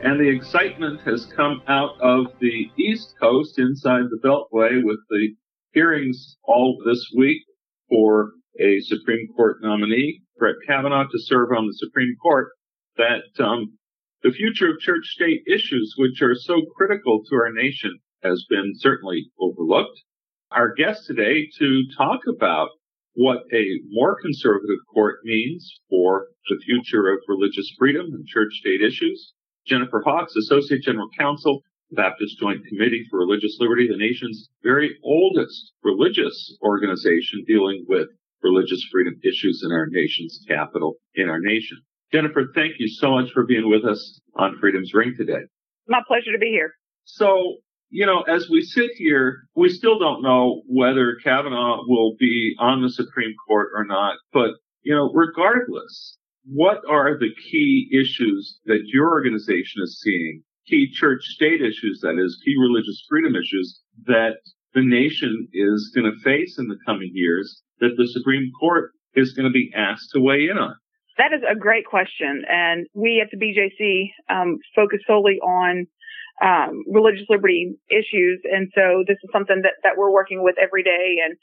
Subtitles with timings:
[0.00, 5.34] and the excitement has come out of the East Coast inside the Beltway with the
[5.72, 7.42] hearings all this week
[7.88, 12.50] for a Supreme Court nominee, Brett Kavanaugh, to serve on the Supreme Court.
[12.96, 13.76] That um,
[14.22, 18.72] the future of church state issues, which are so critical to our nation, has been
[18.76, 20.00] certainly overlooked.
[20.52, 22.68] Our guest today to talk about
[23.14, 28.80] what a more conservative court means for the future of religious freedom and church state
[28.80, 29.32] issues
[29.68, 31.60] Jennifer Hawks, Associate General Counsel,
[31.92, 38.08] Baptist Joint Committee for Religious Liberty, the nation's very oldest religious organization dealing with
[38.42, 41.78] religious freedom issues in our nation's capital, in our nation.
[42.12, 45.46] Jennifer, thank you so much for being with us on Freedom's Ring today.
[45.86, 46.72] My pleasure to be here.
[47.04, 47.56] So,
[47.90, 52.82] you know, as we sit here, we still don't know whether Kavanaugh will be on
[52.82, 54.16] the Supreme Court or not.
[54.32, 54.50] But,
[54.82, 60.42] you know, regardless, what are the key issues that your organization is seeing?
[60.66, 64.36] Key church state issues, that is, key religious freedom issues that
[64.74, 69.32] the nation is going to face in the coming years that the Supreme Court is
[69.32, 70.74] going to be asked to weigh in on?
[71.16, 72.44] That is a great question.
[72.48, 75.86] And we at the BJC um, focus solely on
[76.42, 78.40] um, religious liberty issues.
[78.44, 81.16] And so this is something that, that we're working with every day.
[81.24, 81.36] And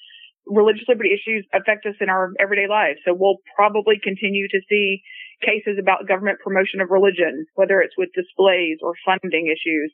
[0.48, 3.00] religious liberty issues affect us in our everyday lives.
[3.06, 5.02] So we'll probably continue to see
[5.42, 9.92] cases about government promotion of religion, whether it's with displays or funding issues.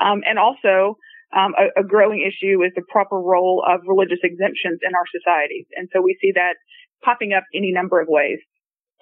[0.00, 0.96] Um, and also,
[1.32, 5.66] um, a, a, growing issue is the proper role of religious exemptions in our societies.
[5.76, 6.56] And so we see that
[7.02, 8.38] popping up any number of ways.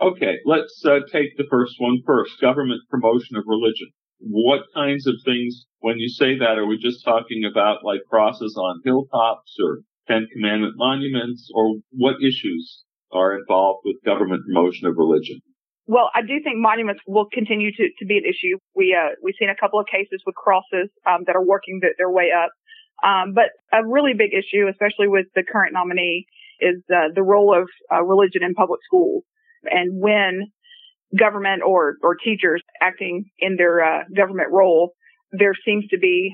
[0.00, 3.90] Okay, let's uh, take the first one first government promotion of religion.
[4.18, 8.56] What kinds of things, when you say that, are we just talking about like crosses
[8.56, 12.82] on hilltops or Ten Commandment monuments, or what issues
[13.12, 15.38] are involved with government promotion of religion?
[15.86, 18.58] Well, I do think monuments will continue to, to be an issue.
[18.74, 21.94] We uh, we've seen a couple of cases with crosses um, that are working the,
[21.98, 22.50] their way up,
[23.06, 26.26] um, but a really big issue, especially with the current nominee,
[26.60, 29.24] is uh, the role of uh, religion in public schools
[29.64, 30.50] and when
[31.18, 34.92] government or or teachers acting in their uh, government role,
[35.32, 36.32] there seems to be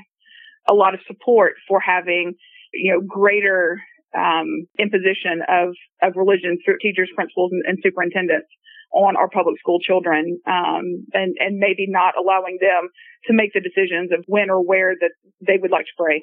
[0.69, 2.35] a lot of support for having
[2.79, 3.79] you know, greater
[4.17, 8.49] um, imposition of, of religion through teachers, principals, and, and superintendents
[8.93, 12.89] on our public school children, um, and, and maybe not allowing them
[13.27, 15.11] to make the decisions of when or where that
[15.47, 16.23] they would like to pray.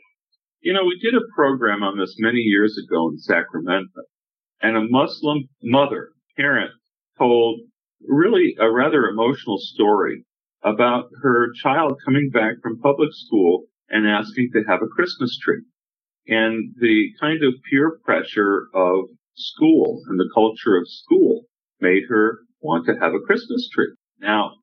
[0.62, 4.08] You know, we did a program on this many years ago in Sacramento,
[4.62, 6.72] and a Muslim mother, parent,
[7.18, 7.60] told
[8.08, 10.26] really a rather emotional story
[10.64, 15.62] about her child coming back from public school and asking to have a Christmas tree
[16.28, 21.46] and the kind of peer pressure of school and the culture of school
[21.82, 23.94] made her want to have a Christmas tree.
[24.20, 24.54] Now,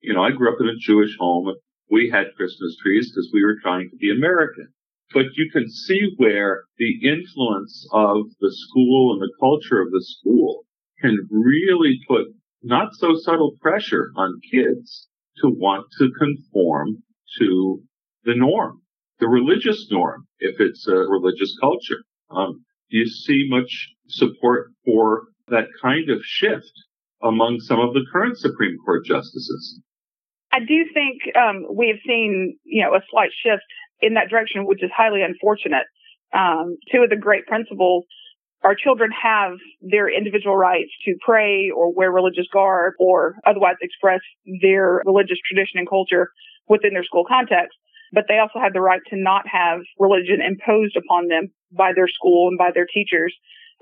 [0.00, 1.54] you know, I grew up in a Jewish home.
[1.90, 4.68] We had Christmas trees because we were trying to be American.
[5.14, 10.04] But you can see where the influence of the school and the culture of the
[10.04, 10.64] school
[11.00, 12.26] can really put
[12.62, 15.08] not so subtle pressure on kids
[15.38, 17.02] to want to conform
[17.38, 17.82] to
[18.24, 18.82] the norm
[19.20, 22.02] the religious norm if it's a religious culture.
[22.30, 26.72] Um, do you see much support for that kind of shift
[27.22, 29.80] among some of the current Supreme Court justices?
[30.52, 33.64] I do think um, we have seen, you know, a slight shift
[34.00, 35.86] in that direction, which is highly unfortunate.
[36.32, 38.04] Um, two of the great principles
[38.64, 44.20] our children have their individual rights to pray or wear religious garb or otherwise express
[44.60, 46.30] their religious tradition and culture
[46.66, 47.78] within their school context
[48.12, 52.08] but they also have the right to not have religion imposed upon them by their
[52.08, 53.34] school and by their teachers.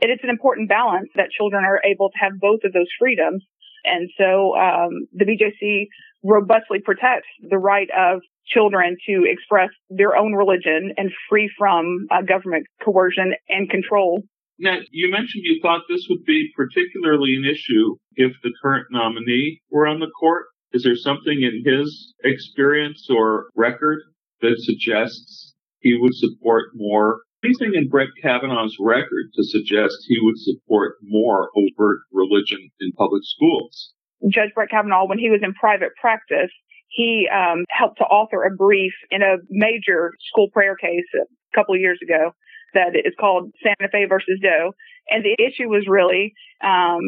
[0.02, 3.44] And it's an important balance that children are able to have both of those freedoms.
[3.84, 5.86] And so um, the BJC
[6.22, 12.22] robustly protects the right of children to express their own religion and free from uh,
[12.22, 14.22] government coercion and control.
[14.58, 19.60] Now, you mentioned you thought this would be particularly an issue if the current nominee
[19.70, 20.46] were on the court.
[20.72, 24.00] Is there something in his experience or record
[24.40, 30.38] that suggests he would support more anything in Brett Kavanaugh's record to suggest he would
[30.38, 33.92] support more overt religion in public schools.
[34.28, 36.50] Judge Brett Kavanaugh, when he was in private practice,
[36.88, 41.74] he um, helped to author a brief in a major school prayer case a couple
[41.74, 42.32] of years ago
[42.74, 44.72] that is called Santa Fe versus Doe.
[45.08, 46.32] And the issue was really
[46.64, 47.00] um,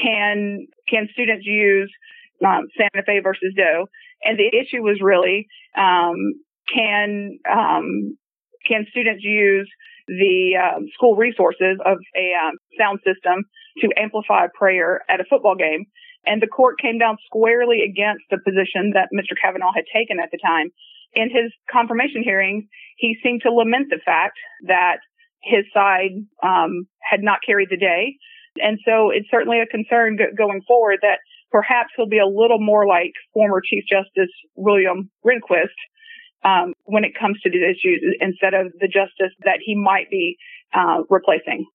[0.00, 1.92] can can students use
[2.44, 3.86] um, Santa Fe versus Doe?
[4.24, 5.46] And the issue was really
[5.76, 6.16] um,
[6.72, 8.16] can um,
[8.68, 9.70] can students use
[10.08, 13.44] the um, school resources of a um, sound system
[13.80, 15.86] to amplify prayer at a football game?
[16.26, 19.38] And the court came down squarely against the position that Mr.
[19.40, 20.70] Kavanaugh had taken at the time.
[21.14, 22.64] In his confirmation hearings,
[22.96, 24.36] he seemed to lament the fact
[24.66, 24.98] that
[25.42, 26.10] his side
[26.42, 28.16] um, had not carried the day.
[28.58, 31.20] And so it's certainly a concern go- going forward that
[31.52, 35.78] perhaps he'll be a little more like former Chief Justice William Rehnquist
[36.44, 40.36] um, when it comes to these issues instead of the justice that he might be
[40.74, 41.66] uh, replacing.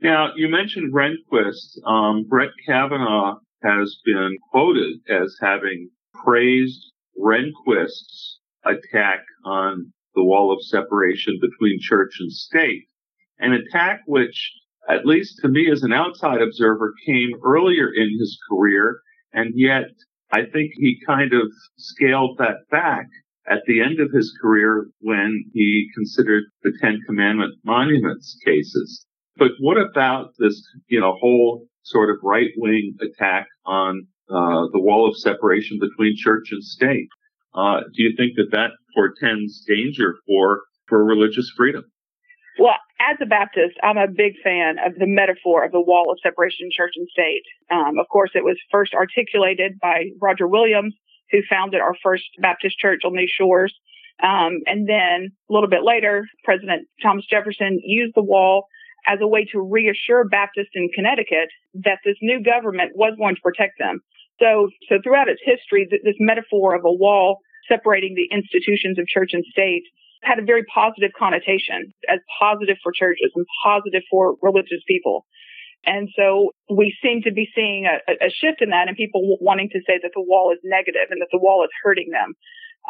[0.00, 1.78] Now, you mentioned Rehnquist.
[1.86, 5.88] Um, Brett Kavanaugh has been quoted as having
[6.24, 12.84] praised Rehnquist's attack on the wall of separation between church and state,
[13.38, 14.52] an attack which,
[14.88, 19.00] at least to me as an outside observer, came earlier in his career,
[19.32, 19.88] and yet
[20.32, 23.06] I think he kind of scaled that back
[23.48, 29.06] at the end of his career when he considered the Ten Commandment monuments cases.
[29.36, 34.80] But what about this, you know, whole sort of right wing attack on uh, the
[34.80, 37.08] wall of separation between church and state.
[37.54, 41.84] Uh, do you think that that portends danger for for religious freedom?
[42.58, 46.18] Well, as a Baptist, I'm a big fan of the metaphor of the wall of
[46.22, 47.42] separation, church and state.
[47.70, 50.94] Um, of course, it was first articulated by Roger Williams,
[51.30, 53.74] who founded our first Baptist church on these shores.
[54.22, 58.66] Um, and then a little bit later, President Thomas Jefferson used the wall
[59.06, 61.48] as a way to reassure Baptists in Connecticut
[61.84, 64.00] that this new government was going to protect them.
[64.40, 67.38] So, so throughout its history, this metaphor of a wall
[67.68, 69.84] separating the institutions of church and state
[70.22, 75.26] had a very positive connotation as positive for churches and positive for religious people.
[75.86, 79.70] And so we seem to be seeing a, a, shift in that and people wanting
[79.70, 82.34] to say that the wall is negative and that the wall is hurting them.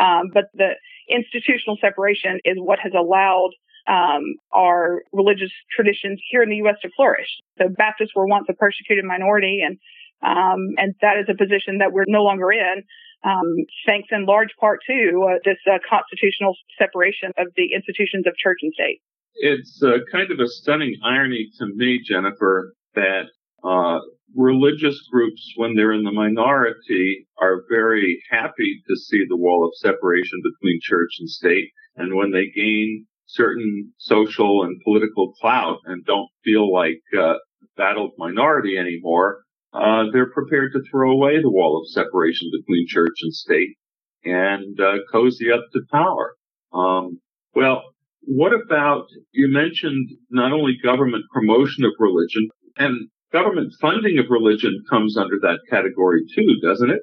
[0.00, 0.72] Um, but the
[1.08, 3.50] institutional separation is what has allowed
[3.86, 6.76] um, our religious traditions here in the U.S.
[6.82, 7.28] to flourish.
[7.58, 9.78] The Baptists were once a persecuted minority, and
[10.24, 12.82] um, and that is a position that we're no longer in.
[13.24, 13.46] Um,
[13.84, 18.58] thanks in large part to uh, this uh, constitutional separation of the institutions of church
[18.62, 19.00] and state.
[19.36, 23.26] It's uh, kind of a stunning irony to me, Jennifer, that
[23.62, 24.00] uh,
[24.34, 29.76] religious groups, when they're in the minority, are very happy to see the wall of
[29.76, 31.70] separation between church and state.
[31.96, 37.34] And when they gain certain social and political clout and don't feel like uh,
[37.76, 39.40] battled minority anymore,
[39.72, 43.76] uh, they're prepared to throw away the wall of separation between church and state
[44.24, 46.34] and uh, cozy up to power.
[46.72, 47.20] Um,
[47.54, 47.82] well,
[48.22, 54.82] what about you mentioned not only government promotion of religion and government funding of religion
[54.88, 57.02] comes under that category too, doesn't it?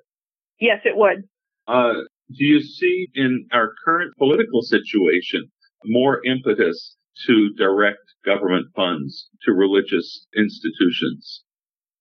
[0.59, 1.23] Yes, it would.
[1.67, 1.93] Uh,
[2.29, 5.49] do you see in our current political situation
[5.85, 6.95] more impetus
[7.27, 11.43] to direct government funds to religious institutions?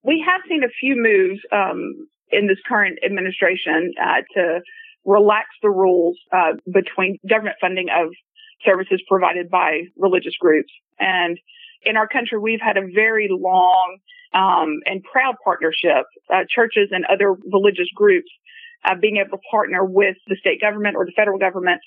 [0.02, 4.60] We have seen a few moves um, in this current administration uh, to
[5.04, 8.08] relax the rules uh, between government funding of
[8.64, 10.72] services provided by religious groups.
[10.98, 11.38] And
[11.84, 13.98] in our country, we've had a very long
[14.34, 18.30] um, and proud partnership, uh, churches and other religious groups
[18.84, 21.80] uh, being able to partner with the state government or the federal government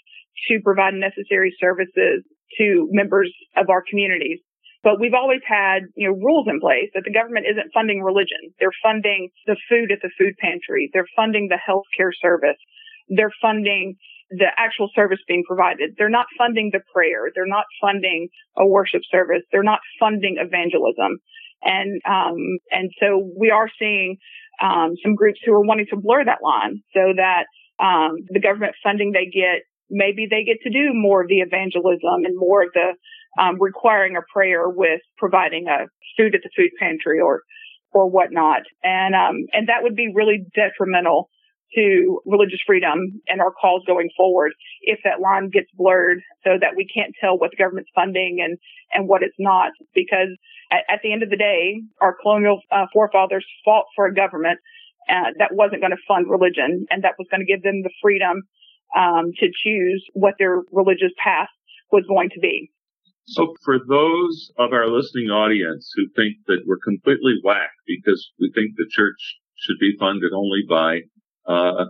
[0.48, 2.24] to provide necessary services
[2.58, 4.40] to members of our communities.
[4.84, 8.54] But we've always had, you know, rules in place that the government isn't funding religion.
[8.60, 10.92] They're funding the food at the food pantry.
[10.94, 12.62] They're funding the healthcare service.
[13.10, 13.98] They're funding
[14.30, 15.92] the actual service being provided.
[15.98, 17.32] They're not funding the prayer.
[17.34, 19.44] They're not funding a worship service.
[19.52, 21.20] They're not funding evangelism.
[21.64, 22.38] And, um,
[22.72, 24.18] and so we are seeing,
[24.62, 27.46] um, some groups who are wanting to blur that line so that,
[27.80, 32.26] um, the government funding they get maybe they get to do more of the evangelism
[32.26, 32.94] and more of the
[33.42, 35.86] um, requiring a prayer with providing a
[36.18, 37.42] food at the food pantry or
[37.92, 41.30] or whatnot, and um, and that would be really detrimental
[41.74, 46.76] to religious freedom and our calls going forward if that line gets blurred so that
[46.76, 48.58] we can't tell what the government's funding and
[48.94, 50.30] and what it's not because
[50.72, 54.60] at, at the end of the day our colonial uh, forefathers fought for a government
[55.10, 57.92] uh, that wasn't going to fund religion and that was going to give them the
[58.02, 58.44] freedom
[58.96, 61.50] um, to choose what their religious path
[61.92, 62.72] was going to be.
[63.28, 68.52] So for those of our listening audience who think that we're completely whack because we
[68.54, 69.18] think the church
[69.58, 71.02] should be funded only by
[71.48, 71.86] uh,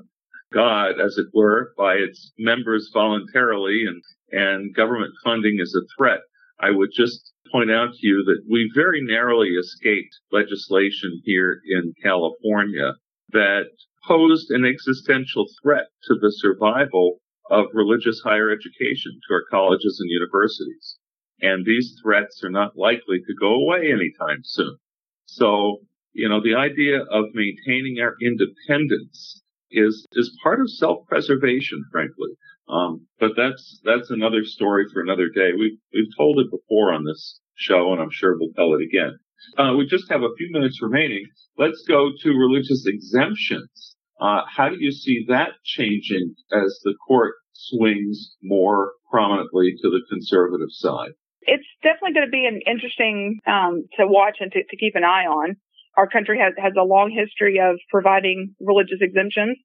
[0.53, 6.21] God, as it were, by its members voluntarily and, and government funding is a threat.
[6.59, 11.93] I would just point out to you that we very narrowly escaped legislation here in
[12.01, 12.93] California
[13.31, 13.65] that
[14.07, 17.19] posed an existential threat to the survival
[17.49, 20.97] of religious higher education to our colleges and universities.
[21.41, 24.77] And these threats are not likely to go away anytime soon.
[25.25, 25.79] So,
[26.13, 29.41] you know, the idea of maintaining our independence
[29.75, 32.31] is, is part of self-preservation, frankly.
[32.67, 35.51] Um, but that's, that's another story for another day.
[35.57, 39.19] We've, we've told it before on this show, and I'm sure we'll tell it again.
[39.57, 41.25] Uh, we just have a few minutes remaining.
[41.57, 43.95] Let's go to religious exemptions.
[44.19, 50.01] Uh, how do you see that changing as the court swings more prominently to the
[50.09, 51.11] conservative side?
[51.41, 55.03] It's definitely going to be an interesting um, to watch and to, to keep an
[55.03, 55.57] eye on.
[55.97, 59.57] Our country has, has a long history of providing religious exemptions.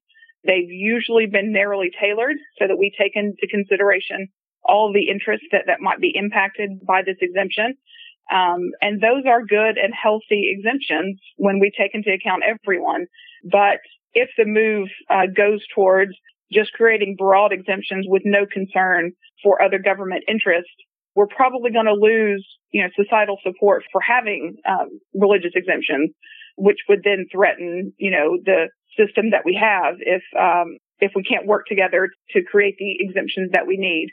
[0.45, 4.27] They've usually been narrowly tailored so that we take into consideration
[4.63, 7.75] all the interests that, that might be impacted by this exemption.
[8.31, 13.07] Um, and those are good and healthy exemptions when we take into account everyone.
[13.43, 13.79] But
[14.13, 16.13] if the move uh, goes towards
[16.51, 19.11] just creating broad exemptions with no concern
[19.43, 20.71] for other government interests,
[21.15, 26.11] we're probably going to lose, you know, societal support for having um, religious exemptions,
[26.57, 31.23] which would then threaten, you know, the system that we have if um, if we
[31.23, 34.09] can't work together to create the exemptions that we need.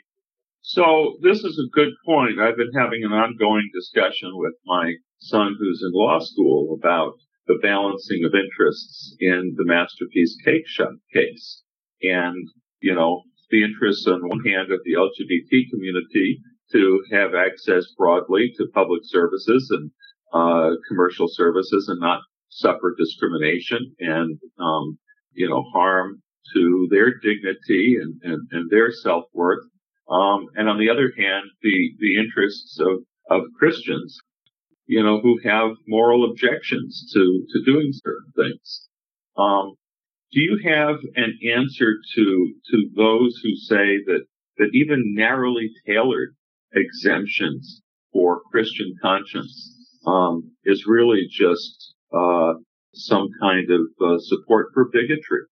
[0.61, 2.39] So this is a good point.
[2.39, 7.13] I've been having an ongoing discussion with my son who's in law school about
[7.47, 11.63] the balancing of interests in the Masterpiece Cake Shop case.
[12.01, 12.47] And,
[12.81, 16.39] you know, the interests on one hand of the LGBT community
[17.11, 19.91] have access broadly to public services and
[20.33, 24.97] uh, commercial services and not suffer discrimination and, um,
[25.33, 26.21] you know, harm
[26.53, 29.63] to their dignity and, and, and their self-worth
[30.09, 34.17] um, and on the other hand, the, the interests of, of Christians,
[34.87, 38.87] you know, who have moral objections to, to doing certain things.
[39.37, 39.75] Um,
[40.31, 44.25] do you have an answer to, to those who say that,
[44.57, 46.35] that even narrowly tailored
[46.73, 47.81] exemptions
[48.13, 52.53] for Christian conscience, um, is really just, uh,
[52.93, 55.45] some kind of uh, support for bigotry?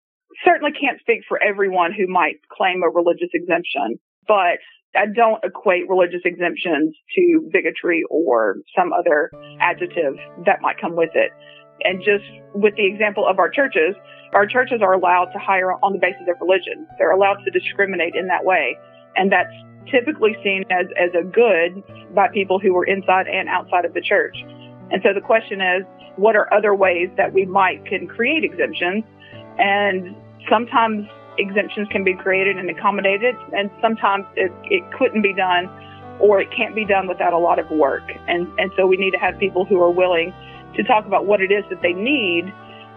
[0.43, 4.59] Certainly can't speak for everyone who might claim a religious exemption but
[4.95, 11.11] I don't equate religious exemptions to bigotry or some other adjective that might come with
[11.13, 11.31] it.
[11.83, 13.95] And just with the example of our churches,
[14.33, 16.87] our churches are allowed to hire on the basis of religion.
[16.97, 18.77] They're allowed to discriminate in that way.
[19.15, 19.53] And that's
[19.91, 24.01] typically seen as, as a good by people who were inside and outside of the
[24.01, 24.37] church.
[24.91, 25.83] And so the question is,
[26.15, 29.03] what are other ways that we might can create exemptions?
[29.57, 30.15] And
[30.49, 35.69] sometimes exemptions can be created and accommodated, and sometimes it, it couldn't be done
[36.19, 38.03] or it can't be done without a lot of work.
[38.27, 40.33] And, and so we need to have people who are willing
[40.75, 42.51] to talk about what it is that they need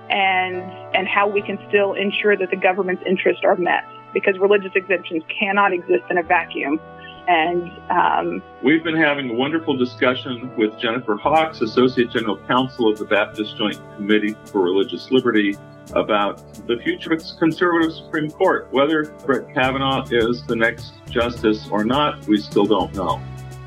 [0.08, 0.56] and,
[0.96, 5.22] and how we can still ensure that the government's interests are met because religious exemptions
[5.38, 6.80] cannot exist in a vacuum.
[7.28, 12.98] And um, we've been having a wonderful discussion with Jennifer Hawks, Associate General Counsel of
[12.98, 15.56] the Baptist Joint Committee for Religious Liberty,
[15.94, 18.68] about the future of the conservative Supreme Court.
[18.72, 23.20] Whether Brett Kavanaugh is the next justice or not, we still don't know.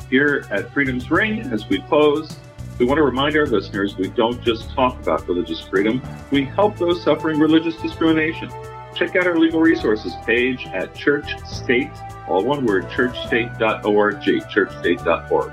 [0.09, 2.37] Here at Freedom's Ring, as we close,
[2.79, 6.77] we want to remind our listeners we don't just talk about religious freedom, we help
[6.77, 8.49] those suffering religious discrimination.
[8.95, 11.91] Check out our legal resources page at Church State,
[12.27, 15.51] all one word, churchstate.org, churchstate.org.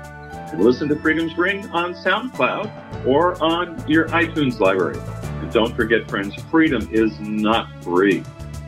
[0.51, 4.99] And listen to Freedom's Ring on SoundCloud or on your iTunes library.
[5.41, 8.23] And don't forget, friends, freedom is not free.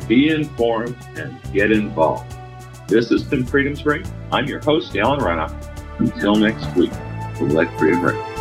[0.07, 2.35] Be informed and get involved.
[2.87, 4.05] This has been Freedom's Ring.
[4.31, 5.53] I'm your host, Alan Reinach.
[5.99, 6.91] Until next week,
[7.39, 8.32] let freedom ring.